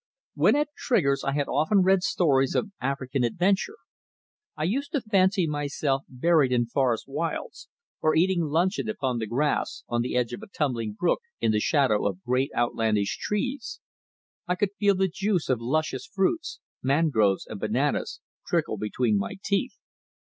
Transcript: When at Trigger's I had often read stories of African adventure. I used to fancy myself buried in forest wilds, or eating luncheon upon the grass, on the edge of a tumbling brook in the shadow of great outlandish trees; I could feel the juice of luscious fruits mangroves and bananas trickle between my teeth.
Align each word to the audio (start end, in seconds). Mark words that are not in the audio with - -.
When 0.33 0.55
at 0.55 0.69
Trigger's 0.75 1.23
I 1.23 1.33
had 1.33 1.47
often 1.47 1.83
read 1.83 2.01
stories 2.01 2.55
of 2.55 2.71
African 2.81 3.23
adventure. 3.23 3.77
I 4.57 4.63
used 4.63 4.91
to 4.93 5.01
fancy 5.01 5.45
myself 5.45 6.05
buried 6.09 6.51
in 6.51 6.65
forest 6.65 7.05
wilds, 7.07 7.69
or 8.01 8.15
eating 8.15 8.45
luncheon 8.45 8.89
upon 8.89 9.19
the 9.19 9.27
grass, 9.27 9.83
on 9.87 10.01
the 10.01 10.15
edge 10.15 10.33
of 10.33 10.41
a 10.41 10.47
tumbling 10.47 10.93
brook 10.93 11.19
in 11.39 11.51
the 11.51 11.59
shadow 11.59 12.07
of 12.07 12.23
great 12.23 12.49
outlandish 12.55 13.19
trees; 13.19 13.79
I 14.47 14.55
could 14.55 14.73
feel 14.79 14.95
the 14.95 15.07
juice 15.07 15.49
of 15.49 15.61
luscious 15.61 16.07
fruits 16.07 16.59
mangroves 16.81 17.45
and 17.45 17.59
bananas 17.59 18.21
trickle 18.47 18.77
between 18.79 19.19
my 19.19 19.35
teeth. 19.43 19.77